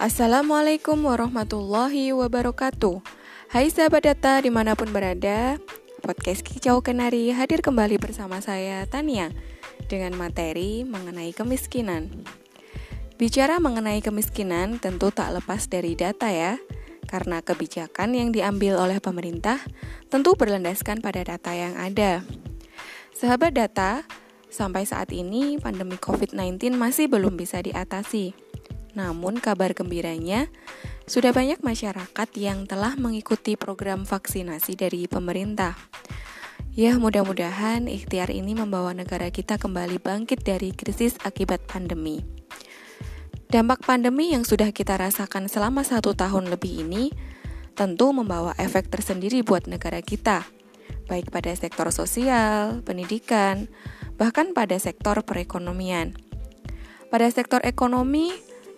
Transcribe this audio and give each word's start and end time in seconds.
Assalamualaikum 0.00 0.96
warahmatullahi 1.04 2.16
wabarakatuh. 2.16 3.04
Hai 3.52 3.68
sahabat 3.68 4.08
data 4.08 4.40
di 4.40 4.48
mana 4.48 4.72
pun 4.72 4.88
berada 4.96 5.60
Podcast 6.00 6.40
Kicau 6.40 6.80
Kenari 6.80 7.28
hadir 7.36 7.60
kembali 7.60 8.00
bersama 8.00 8.40
saya 8.40 8.88
Tania 8.88 9.28
Dengan 9.92 10.16
materi 10.16 10.88
mengenai 10.88 11.36
kemiskinan. 11.36 12.08
Bicara 13.20 13.60
mengenai 13.60 14.00
kemiskinan 14.00 14.80
tentu 14.80 15.12
tak 15.12 15.36
lepas 15.36 15.68
dari 15.68 15.92
data 15.92 16.32
ya 16.32 16.56
Karena 17.04 17.44
kebijakan 17.44 18.16
yang 18.16 18.32
diambil 18.32 18.80
oleh 18.80 19.04
pemerintah 19.04 19.60
tentu 20.08 20.32
berlandaskan 20.32 21.04
pada 21.04 21.28
data 21.28 21.52
yang 21.52 21.76
ada. 21.76 22.24
Sahabat 23.12 23.52
data, 23.52 24.08
sampai 24.48 24.88
saat 24.88 25.12
ini 25.12 25.60
pandemi 25.60 26.00
COVID-19 26.00 26.72
masih 26.80 27.04
belum 27.12 27.36
bisa 27.36 27.60
diatasi 27.60 28.48
namun 28.94 29.38
kabar 29.38 29.74
gembiranya, 29.74 30.50
sudah 31.10 31.34
banyak 31.34 31.62
masyarakat 31.62 32.28
yang 32.38 32.70
telah 32.70 32.94
mengikuti 32.94 33.58
program 33.58 34.06
vaksinasi 34.06 34.78
dari 34.78 35.10
pemerintah. 35.10 35.74
Ya, 36.70 36.94
mudah-mudahan 36.96 37.90
ikhtiar 37.90 38.30
ini 38.30 38.54
membawa 38.54 38.94
negara 38.94 39.26
kita 39.34 39.58
kembali 39.58 39.98
bangkit 39.98 40.46
dari 40.46 40.70
krisis 40.70 41.18
akibat 41.26 41.66
pandemi. 41.66 42.22
Dampak 43.50 43.82
pandemi 43.82 44.30
yang 44.30 44.46
sudah 44.46 44.70
kita 44.70 44.94
rasakan 44.94 45.50
selama 45.50 45.82
satu 45.82 46.14
tahun 46.14 46.46
lebih 46.54 46.86
ini 46.86 47.10
tentu 47.74 48.14
membawa 48.14 48.54
efek 48.54 48.86
tersendiri 48.86 49.42
buat 49.42 49.66
negara 49.66 49.98
kita, 49.98 50.46
baik 51.10 51.34
pada 51.34 51.50
sektor 51.58 51.90
sosial, 51.90 52.86
pendidikan, 52.86 53.66
bahkan 54.14 54.54
pada 54.54 54.78
sektor 54.78 55.26
perekonomian. 55.26 56.14
Pada 57.10 57.26
sektor 57.34 57.58
ekonomi, 57.66 58.30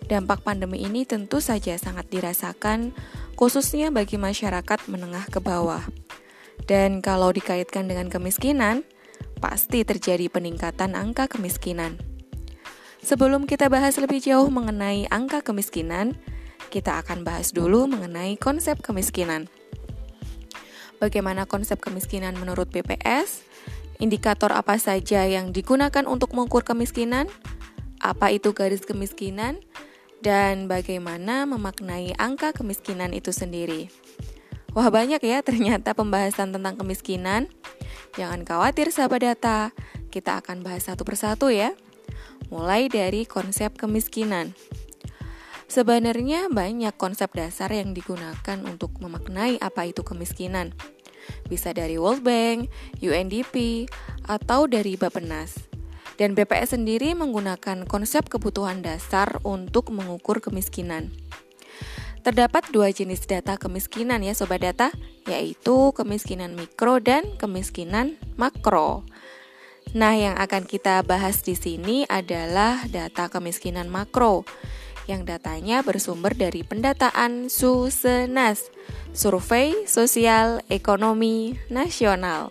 Dampak 0.03 0.43
pandemi 0.43 0.83
ini 0.83 1.07
tentu 1.07 1.39
saja 1.39 1.79
sangat 1.79 2.11
dirasakan, 2.11 2.91
khususnya 3.39 3.87
bagi 3.87 4.19
masyarakat 4.19 4.91
menengah 4.91 5.23
ke 5.31 5.39
bawah. 5.39 5.83
Dan 6.67 6.99
kalau 6.99 7.31
dikaitkan 7.31 7.87
dengan 7.87 8.11
kemiskinan, 8.11 8.83
pasti 9.39 9.83
terjadi 9.87 10.27
peningkatan 10.27 10.95
angka 10.95 11.31
kemiskinan. 11.31 11.99
Sebelum 13.03 13.43
kita 13.47 13.67
bahas 13.67 13.99
lebih 13.99 14.23
jauh 14.23 14.47
mengenai 14.47 15.11
angka 15.11 15.43
kemiskinan, 15.43 16.15
kita 16.71 17.03
akan 17.03 17.27
bahas 17.27 17.51
dulu 17.51 17.87
mengenai 17.91 18.39
konsep 18.39 18.79
kemiskinan. 18.79 19.51
Bagaimana 21.03 21.43
konsep 21.43 21.83
kemiskinan 21.83 22.39
menurut 22.39 22.71
BPS? 22.71 23.43
Indikator 23.99 24.55
apa 24.55 24.79
saja 24.79 25.27
yang 25.27 25.51
digunakan 25.51 26.07
untuk 26.07 26.31
mengukur 26.31 26.63
kemiskinan? 26.63 27.27
Apa 27.99 28.31
itu 28.31 28.55
garis 28.55 28.87
kemiskinan? 28.87 29.59
Dan 30.23 30.71
bagaimana 30.71 31.43
memaknai 31.43 32.15
angka 32.15 32.55
kemiskinan 32.55 33.11
itu 33.11 33.35
sendiri. 33.35 33.91
Wah 34.71 34.87
banyak 34.87 35.19
ya 35.19 35.43
ternyata 35.43 35.91
pembahasan 35.91 36.55
tentang 36.55 36.79
kemiskinan. 36.79 37.51
Jangan 38.15 38.47
khawatir 38.47 38.89
sahabat 38.89 39.27
data, 39.27 39.75
kita 40.07 40.39
akan 40.39 40.63
bahas 40.63 40.87
satu 40.87 41.03
persatu 41.03 41.51
ya. 41.51 41.75
Mulai 42.47 42.87
dari 42.87 43.27
konsep 43.27 43.75
kemiskinan. 43.75 44.55
Sebenarnya 45.67 46.47
banyak 46.53 46.93
konsep 46.95 47.33
dasar 47.33 47.73
yang 47.73 47.91
digunakan 47.97 48.57
untuk 48.63 48.93
memaknai 49.03 49.57
apa 49.59 49.89
itu 49.89 50.05
kemiskinan. 50.05 50.71
Bisa 51.49 51.73
dari 51.73 51.97
World 51.97 52.21
Bank, 52.21 52.69
UNDP, 53.01 53.89
atau 54.29 54.69
dari 54.69 54.93
Bappenas. 54.95 55.72
Dan 56.23 56.39
BPS 56.39 56.79
sendiri 56.79 57.11
menggunakan 57.19 57.83
konsep 57.83 58.31
kebutuhan 58.31 58.79
dasar 58.79 59.43
untuk 59.43 59.91
mengukur 59.91 60.39
kemiskinan. 60.39 61.11
Terdapat 62.23 62.63
dua 62.71 62.95
jenis 62.95 63.27
data 63.27 63.59
kemiskinan 63.59 64.23
ya 64.23 64.31
sobat 64.31 64.63
data, 64.63 64.95
yaitu 65.27 65.91
kemiskinan 65.91 66.55
mikro 66.55 67.03
dan 67.03 67.27
kemiskinan 67.35 68.15
makro. 68.39 69.03
Nah, 69.91 70.15
yang 70.15 70.39
akan 70.39 70.63
kita 70.63 71.03
bahas 71.03 71.43
di 71.43 71.59
sini 71.59 72.07
adalah 72.07 72.87
data 72.87 73.27
kemiskinan 73.27 73.91
makro 73.91 74.47
yang 75.11 75.27
datanya 75.27 75.83
bersumber 75.83 76.31
dari 76.31 76.63
pendataan 76.63 77.51
Susenas, 77.51 78.71
Survei 79.11 79.83
Sosial 79.91 80.63
Ekonomi 80.71 81.59
Nasional. 81.67 82.47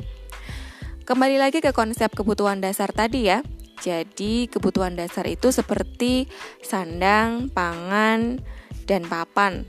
Kembali 1.08 1.40
lagi 1.40 1.64
ke 1.64 1.72
konsep 1.72 2.12
kebutuhan 2.12 2.60
dasar 2.60 2.92
tadi 2.92 3.32
ya. 3.32 3.40
Jadi, 3.82 4.46
kebutuhan 4.46 4.94
dasar 4.94 5.26
itu 5.26 5.50
seperti 5.50 6.30
sandang, 6.62 7.50
pangan, 7.50 8.38
dan 8.86 9.02
papan. 9.10 9.66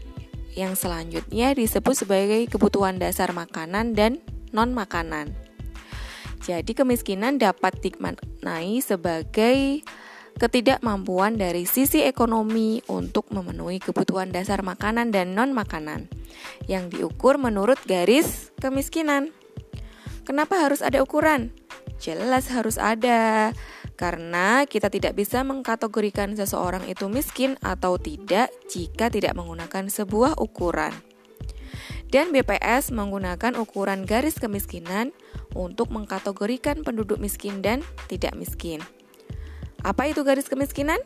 Yang 0.53 0.85
selanjutnya 0.85 1.57
disebut 1.57 2.05
sebagai 2.05 2.45
kebutuhan 2.45 3.01
dasar 3.01 3.33
makanan 3.33 3.97
dan 3.97 4.21
non-makanan. 4.53 5.33
Jadi, 6.45 6.77
kemiskinan 6.77 7.41
dapat 7.41 7.81
dimaknai 7.81 8.85
sebagai 8.85 9.81
ketidakmampuan 10.37 11.37
dari 11.37 11.65
sisi 11.65 12.05
ekonomi 12.05 12.85
untuk 12.89 13.29
memenuhi 13.33 13.81
kebutuhan 13.81 14.29
dasar 14.29 14.61
makanan 14.61 15.09
dan 15.09 15.33
non-makanan 15.33 16.09
yang 16.65 16.89
diukur 16.89 17.41
menurut 17.41 17.77
garis 17.85 18.49
kemiskinan. 18.61 19.33
Kenapa 20.23 20.61
harus 20.61 20.81
ada 20.81 21.03
ukuran? 21.03 21.51
Jelas 21.99 22.51
harus 22.51 22.75
ada, 22.81 23.51
karena 23.93 24.65
kita 24.65 24.89
tidak 24.89 25.13
bisa 25.13 25.45
mengkategorikan 25.45 26.33
seseorang 26.33 26.85
itu 26.89 27.05
miskin 27.09 27.55
atau 27.61 28.01
tidak 28.01 28.49
jika 28.69 29.13
tidak 29.13 29.37
menggunakan 29.37 29.89
sebuah 29.89 30.41
ukuran. 30.41 30.93
Dan 32.13 32.29
BPS 32.29 32.93
menggunakan 32.93 33.57
ukuran 33.57 34.05
garis 34.05 34.37
kemiskinan 34.37 35.09
untuk 35.57 35.89
mengkategorikan 35.89 36.85
penduduk 36.85 37.17
miskin 37.17 37.65
dan 37.65 37.81
tidak 38.05 38.37
miskin. 38.37 38.85
Apa 39.81 40.13
itu 40.13 40.21
garis 40.21 40.45
kemiskinan? 40.45 41.01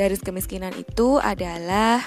Garis 0.00 0.24
kemiskinan 0.24 0.72
itu 0.80 1.20
adalah 1.20 2.00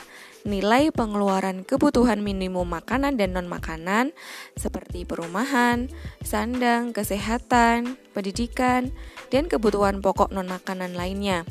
nilai 0.50 0.90
pengeluaran 0.90 1.62
kebutuhan 1.62 2.26
minimum 2.26 2.66
makanan 2.66 3.22
dan 3.22 3.38
non-makanan 3.38 4.18
seperti 4.58 5.06
perumahan, 5.06 5.94
sandang, 6.26 6.90
kesehatan, 6.90 8.02
pendidikan, 8.18 8.90
dan 9.30 9.46
kebutuhan 9.46 10.02
pokok 10.02 10.34
non-makanan 10.34 10.98
lainnya. 10.98 11.46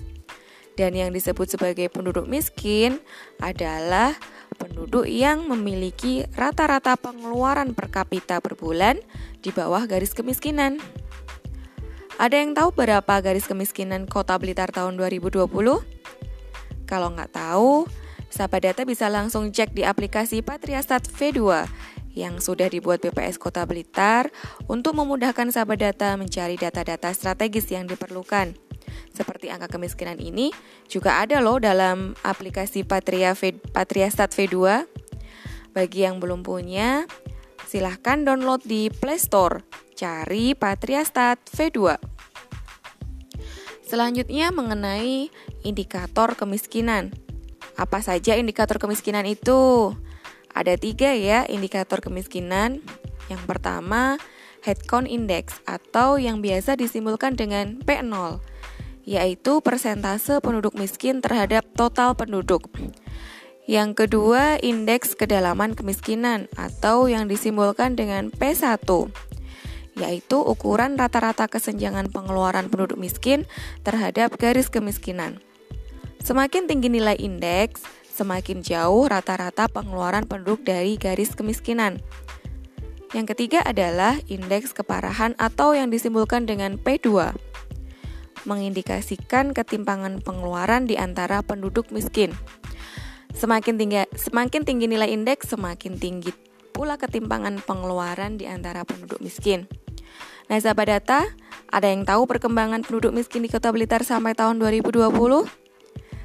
Dan 0.75 0.99
yang 0.99 1.15
disebut 1.15 1.47
sebagai 1.47 1.87
penduduk 1.95 2.27
miskin 2.27 2.99
adalah 3.39 4.11
penduduk 4.59 5.07
yang 5.07 5.47
memiliki 5.47 6.27
rata-rata 6.35 6.99
pengeluaran 6.99 7.71
per 7.71 7.87
kapita 7.87 8.43
per 8.43 8.59
bulan 8.59 8.99
di 9.39 9.55
bawah 9.55 9.87
garis 9.87 10.11
kemiskinan. 10.11 10.83
Ada 12.19 12.35
yang 12.35 12.59
tahu 12.59 12.75
berapa 12.75 13.15
garis 13.23 13.47
kemiskinan 13.47 14.11
kota 14.11 14.35
Blitar 14.43 14.75
tahun 14.75 14.99
2020? 14.99 16.02
Kalau 16.93 17.09
nggak 17.09 17.33
tahu, 17.33 17.89
Sahabat 18.33 18.65
data 18.65 18.89
bisa 18.89 19.13
langsung 19.13 19.53
cek 19.53 19.77
di 19.77 19.85
aplikasi 19.85 20.41
Patriastat 20.41 21.05
V2 21.05 21.69
yang 22.17 22.41
sudah 22.41 22.65
dibuat 22.65 23.05
BPS 23.05 23.37
Kota 23.37 23.69
Blitar 23.69 24.33
untuk 24.73 24.97
memudahkan 24.97 25.53
sahabat 25.53 25.77
data 25.85 26.17
mencari 26.17 26.57
data-data 26.57 27.13
strategis 27.13 27.69
yang 27.69 27.85
diperlukan. 27.85 28.57
Seperti 29.13 29.53
angka 29.53 29.77
kemiskinan 29.77 30.17
ini 30.17 30.49
juga 30.89 31.21
ada 31.21 31.45
loh 31.45 31.61
dalam 31.61 32.17
aplikasi 32.25 32.89
Patria 32.89 33.37
v, 33.37 33.53
Patriastat 33.53 34.33
V2. 34.33 34.89
Bagi 35.77 36.09
yang 36.09 36.17
belum 36.17 36.41
punya, 36.41 37.05
silahkan 37.69 38.25
download 38.25 38.65
di 38.65 38.89
Play 38.89 39.21
Store. 39.21 39.61
Cari 39.93 40.57
Patriastat 40.57 41.37
V2. 41.53 42.01
Selanjutnya 43.85 44.49
mengenai 44.57 45.29
indikator 45.63 46.35
kemiskinan. 46.39 47.15
Apa 47.79 48.05
saja 48.05 48.37
indikator 48.37 48.77
kemiskinan 48.77 49.25
itu? 49.25 49.95
Ada 50.53 50.77
tiga 50.77 51.17
ya 51.17 51.49
indikator 51.49 52.05
kemiskinan. 52.05 52.85
Yang 53.33 53.43
pertama, 53.49 54.21
headcount 54.63 55.11
index 55.11 55.59
atau 55.67 56.21
yang 56.21 56.45
biasa 56.45 56.79
disimbolkan 56.79 57.35
dengan 57.35 57.81
P0, 57.83 58.39
yaitu 59.09 59.65
persentase 59.65 60.39
penduduk 60.39 60.79
miskin 60.79 61.19
terhadap 61.25 61.67
total 61.75 62.15
penduduk. 62.15 62.71
Yang 63.65 64.07
kedua, 64.07 64.59
indeks 64.59 65.15
kedalaman 65.15 65.79
kemiskinan 65.79 66.51
atau 66.59 67.07
yang 67.07 67.31
disimbolkan 67.31 67.95
dengan 67.95 68.35
P1, 68.35 68.83
yaitu 69.95 70.39
ukuran 70.43 70.99
rata-rata 70.99 71.47
kesenjangan 71.47 72.11
pengeluaran 72.11 72.67
penduduk 72.67 72.99
miskin 72.99 73.47
terhadap 73.87 74.35
garis 74.35 74.67
kemiskinan. 74.67 75.39
Semakin 76.23 76.71
tinggi 76.71 76.87
nilai 76.87 77.19
indeks, 77.19 77.83
semakin 78.15 78.63
jauh 78.63 79.11
rata-rata 79.11 79.67
pengeluaran 79.67 80.23
penduduk 80.23 80.63
dari 80.63 80.95
garis 80.95 81.35
kemiskinan. 81.35 81.99
Yang 83.11 83.35
ketiga 83.35 83.67
adalah 83.67 84.23
indeks 84.31 84.71
keparahan 84.71 85.35
atau 85.35 85.75
yang 85.75 85.91
disimbolkan 85.91 86.47
dengan 86.47 86.79
P2, 86.79 87.35
mengindikasikan 88.47 89.51
ketimpangan 89.51 90.23
pengeluaran 90.23 90.87
di 90.87 90.95
antara 90.95 91.43
penduduk 91.43 91.91
miskin. 91.91 92.31
Semakin 93.35 93.75
tinggi 93.75 94.07
semakin 94.15 94.63
tinggi 94.63 94.87
nilai 94.87 95.11
indeks, 95.11 95.51
semakin 95.51 95.99
tinggi 95.99 96.31
pula 96.71 97.03
ketimpangan 97.03 97.59
pengeluaran 97.67 98.39
di 98.39 98.47
antara 98.47 98.87
penduduk 98.87 99.19
miskin. 99.19 99.67
Nah, 100.47 100.63
sahabat 100.63 100.87
data, 100.87 101.27
ada 101.67 101.91
yang 101.91 102.07
tahu 102.07 102.31
perkembangan 102.31 102.87
penduduk 102.87 103.11
miskin 103.11 103.43
di 103.43 103.51
Kota 103.51 103.75
Blitar 103.75 104.07
sampai 104.07 104.39
tahun 104.39 104.63
2020? 104.63 105.62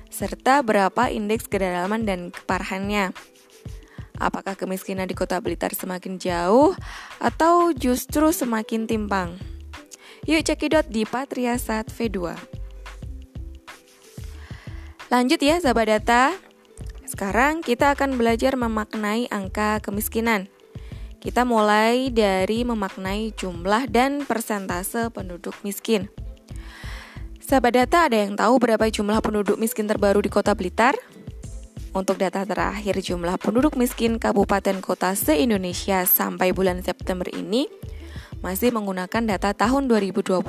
Serta 0.08 0.64
berapa 0.64 1.12
indeks 1.12 1.52
kedalaman 1.52 2.08
dan 2.08 2.32
keparahannya? 2.32 3.12
Apakah 4.18 4.58
kemiskinan 4.58 5.06
di 5.06 5.14
Kota 5.14 5.38
Blitar 5.38 5.78
semakin 5.78 6.18
jauh 6.18 6.74
atau 7.22 7.70
justru 7.76 8.34
semakin 8.34 8.90
timpang? 8.90 9.38
Yuk 10.26 10.42
cekidot 10.42 10.90
di 10.90 11.06
Patriasat 11.06 11.94
V2. 11.94 12.34
Lanjut 15.08 15.40
ya 15.40 15.56
sahabat 15.62 15.88
data. 15.88 16.36
Sekarang 17.08 17.64
kita 17.64 17.96
akan 17.96 18.20
belajar 18.20 18.60
memaknai 18.60 19.32
angka 19.32 19.80
kemiskinan. 19.80 20.52
Kita 21.24 21.48
mulai 21.48 22.12
dari 22.12 22.68
memaknai 22.68 23.32
jumlah 23.38 23.88
dan 23.88 24.28
persentase 24.28 25.08
penduduk 25.14 25.56
miskin. 25.64 26.12
Sahabat 27.48 27.80
data 27.80 28.12
ada 28.12 28.28
yang 28.28 28.36
tahu 28.36 28.60
berapa 28.60 28.92
jumlah 28.92 29.24
penduduk 29.24 29.56
miskin 29.56 29.88
terbaru 29.88 30.20
di 30.20 30.28
Kota 30.28 30.52
Blitar? 30.52 31.00
Untuk 31.96 32.20
data 32.20 32.44
terakhir 32.44 33.00
jumlah 33.00 33.40
penduduk 33.40 33.80
miskin 33.80 34.20
kabupaten 34.20 34.84
kota 34.84 35.16
se-Indonesia 35.16 36.04
sampai 36.04 36.52
bulan 36.52 36.84
September 36.84 37.24
ini 37.32 37.72
masih 38.44 38.76
menggunakan 38.76 39.24
data 39.24 39.56
tahun 39.56 39.88
2020. 39.88 40.44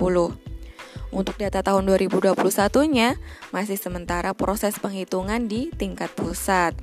Untuk 1.14 1.38
data 1.38 1.62
tahun 1.62 1.86
2021-nya 1.86 3.14
masih 3.54 3.78
sementara 3.78 4.34
proses 4.34 4.74
penghitungan 4.82 5.46
di 5.46 5.70
tingkat 5.70 6.10
pusat. 6.18 6.74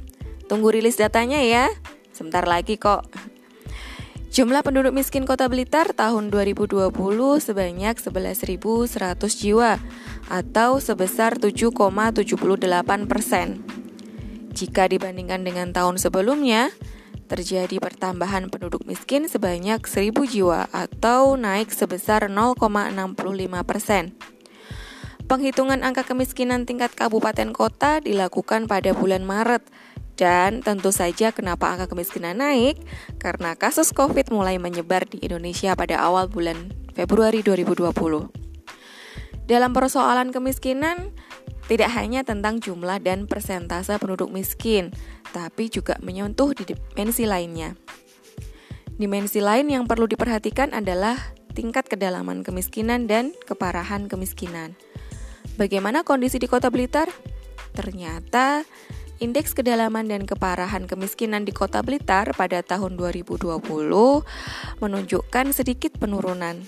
Tunggu 0.47 0.71
rilis 0.71 0.95
datanya 0.95 1.43
ya. 1.43 1.67
Sebentar 2.15 2.47
lagi 2.47 2.79
kok. 2.79 3.03
Jumlah 4.35 4.67
penduduk 4.67 4.91
miskin 4.91 5.23
Kota 5.23 5.47
Blitar 5.47 5.95
tahun 5.95 6.27
2020 6.27 6.91
sebanyak 7.39 7.95
11.100 7.95 8.51
jiwa 9.31 9.79
atau 10.27 10.83
sebesar 10.83 11.39
7,78 11.39 13.07
persen. 13.07 13.63
Jika 14.51 14.91
dibandingkan 14.91 15.39
dengan 15.39 15.71
tahun 15.71 15.95
sebelumnya, 15.95 16.67
terjadi 17.31 17.79
pertambahan 17.79 18.51
penduduk 18.51 18.83
miskin 18.83 19.31
sebanyak 19.31 19.79
1000 19.87 20.11
jiwa 20.27 20.67
atau 20.67 21.39
naik 21.39 21.71
sebesar 21.71 22.27
0,65 22.27 22.91
persen. 23.63 24.19
Penghitungan 25.31 25.79
angka 25.79 26.11
kemiskinan 26.11 26.67
tingkat 26.67 26.91
kabupaten 26.91 27.55
kota 27.55 28.03
dilakukan 28.03 28.67
pada 28.67 28.91
bulan 28.91 29.23
Maret 29.23 29.63
dan 30.15 30.63
tentu 30.63 30.95
saja 30.95 31.35
kenapa 31.35 31.71
angka 31.71 31.91
kemiskinan 31.91 32.39
naik? 32.39 32.79
Karena 33.19 33.55
kasus 33.55 33.91
COVID 33.91 34.31
mulai 34.31 34.55
menyebar 34.59 35.03
di 35.07 35.19
Indonesia 35.23 35.75
pada 35.75 35.99
awal 35.99 36.31
bulan 36.31 36.71
Februari 36.95 37.43
2020. 37.43 37.91
Dalam 39.45 39.71
persoalan 39.75 40.33
kemiskinan, 40.33 41.13
tidak 41.67 41.91
hanya 41.93 42.23
tentang 42.23 42.63
jumlah 42.63 42.97
dan 43.03 43.27
persentase 43.29 43.93
penduduk 43.99 44.31
miskin, 44.31 44.89
tapi 45.35 45.67
juga 45.69 45.99
menyentuh 46.01 46.55
di 46.55 46.73
dimensi 46.73 47.27
lainnya. 47.27 47.75
Dimensi 48.95 49.43
lain 49.43 49.67
yang 49.67 49.83
perlu 49.85 50.07
diperhatikan 50.07 50.71
adalah 50.71 51.19
tingkat 51.51 51.91
kedalaman 51.91 52.47
kemiskinan 52.47 53.11
dan 53.11 53.35
keparahan 53.43 54.07
kemiskinan. 54.07 54.79
Bagaimana 55.59 56.07
kondisi 56.07 56.39
di 56.39 56.47
Kota 56.47 56.71
Blitar? 56.71 57.11
Ternyata 57.75 58.63
indeks 59.23 59.55
kedalaman 59.55 60.07
dan 60.07 60.23
keparahan 60.27 60.87
kemiskinan 60.89 61.47
di 61.47 61.55
Kota 61.55 61.79
Blitar 61.81 62.35
pada 62.35 62.59
tahun 62.65 62.99
2020 62.99 63.61
menunjukkan 64.81 65.45
sedikit 65.55 65.95
penurunan 65.95 66.65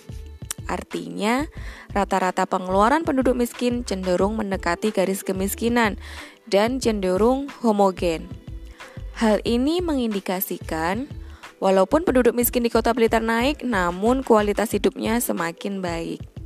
Artinya, 0.68 1.48
rata-rata 1.96 2.44
pengeluaran 2.44 3.08
penduduk 3.08 3.40
miskin 3.40 3.88
cenderung 3.88 4.36
mendekati 4.36 4.92
garis 4.92 5.24
kemiskinan 5.24 5.96
dan 6.44 6.84
cenderung 6.84 7.48
homogen. 7.64 8.28
Hal 9.16 9.42
ini 9.48 9.80
mengindikasikan 9.80 11.08
walaupun 11.64 12.04
penduduk 12.04 12.36
miskin 12.36 12.68
di 12.68 12.70
Kota 12.70 12.92
Blitar 12.92 13.24
naik, 13.24 13.64
namun 13.64 14.22
kualitas 14.22 14.76
hidupnya 14.76 15.18
semakin 15.24 15.80
baik. 15.80 16.37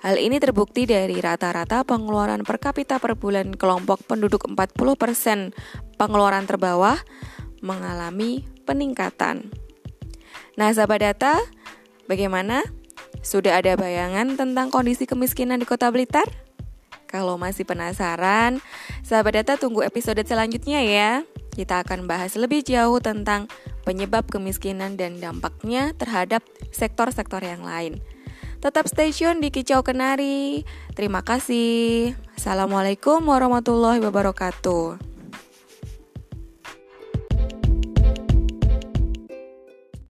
Hal 0.00 0.16
ini 0.16 0.40
terbukti 0.40 0.88
dari 0.88 1.20
rata-rata 1.20 1.84
pengeluaran 1.84 2.40
per 2.44 2.56
kapita 2.56 2.96
per 2.96 3.16
bulan 3.20 3.52
kelompok 3.52 4.04
penduduk 4.08 4.48
40% 4.48 5.52
pengeluaran 6.00 6.48
terbawah 6.48 6.96
mengalami 7.60 8.48
peningkatan. 8.64 9.52
Nah, 10.56 10.72
sahabat 10.72 11.04
data, 11.04 11.36
bagaimana? 12.08 12.64
Sudah 13.20 13.60
ada 13.60 13.76
bayangan 13.76 14.40
tentang 14.40 14.72
kondisi 14.72 15.04
kemiskinan 15.04 15.60
di 15.60 15.68
Kota 15.68 15.92
Blitar? 15.92 16.24
Kalau 17.10 17.36
masih 17.36 17.66
penasaran, 17.66 18.62
sahabat 19.02 19.42
data 19.42 19.58
tunggu 19.58 19.82
episode 19.82 20.22
selanjutnya 20.22 20.80
ya. 20.80 21.10
Kita 21.50 21.82
akan 21.82 22.06
bahas 22.06 22.38
lebih 22.38 22.62
jauh 22.62 23.02
tentang 23.02 23.50
penyebab 23.82 24.30
kemiskinan 24.30 24.94
dan 24.94 25.18
dampaknya 25.18 25.90
terhadap 25.98 26.46
sektor-sektor 26.70 27.42
yang 27.42 27.66
lain. 27.66 27.98
Tetap 28.60 28.92
stay 28.92 29.08
tune 29.08 29.40
di 29.40 29.48
Kicau 29.48 29.80
Kenari. 29.80 30.68
Terima 30.92 31.24
kasih. 31.24 32.12
Assalamualaikum 32.36 33.24
warahmatullahi 33.24 34.04
wabarakatuh. 34.04 35.00